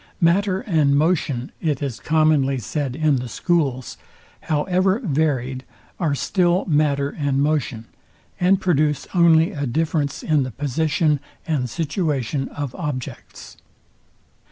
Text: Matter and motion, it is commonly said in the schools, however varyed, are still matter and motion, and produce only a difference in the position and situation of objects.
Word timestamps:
Matter 0.19 0.61
and 0.61 0.97
motion, 0.97 1.51
it 1.61 1.79
is 1.79 1.99
commonly 1.99 2.57
said 2.57 2.95
in 2.95 3.17
the 3.17 3.29
schools, 3.29 3.97
however 4.39 4.99
varyed, 5.03 5.61
are 5.99 6.15
still 6.15 6.65
matter 6.65 7.11
and 7.11 7.39
motion, 7.43 7.85
and 8.39 8.59
produce 8.59 9.05
only 9.13 9.51
a 9.51 9.67
difference 9.67 10.23
in 10.23 10.41
the 10.41 10.49
position 10.49 11.19
and 11.45 11.69
situation 11.69 12.47
of 12.49 12.73
objects. 12.73 13.57